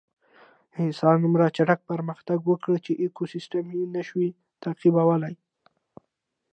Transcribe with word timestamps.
انسان 0.83 1.15
دومره 1.23 1.45
چټک 1.57 1.79
پرمختګ 1.91 2.39
وکړ 2.49 2.73
چې 2.85 2.91
ایکوسېسټم 3.03 3.65
یې 3.77 3.83
نهشوی 3.95 4.29
تعقیبولی. 4.63 5.35